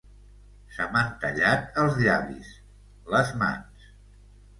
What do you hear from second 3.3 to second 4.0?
mans.